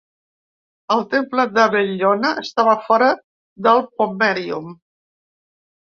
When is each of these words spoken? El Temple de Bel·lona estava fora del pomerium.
El 0.95 1.03
Temple 1.11 1.45
de 1.57 1.65
Bel·lona 1.75 2.31
estava 2.45 2.75
fora 2.89 3.13
del 3.69 3.85
pomerium. 4.01 4.77